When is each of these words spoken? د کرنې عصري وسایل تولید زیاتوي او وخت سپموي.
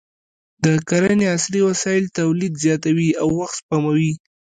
د 0.63 0.65
کرنې 0.89 1.25
عصري 1.35 1.61
وسایل 1.69 2.05
تولید 2.19 2.53
زیاتوي 2.63 3.09
او 3.21 3.27
وخت 3.39 3.55
سپموي. 3.61 4.11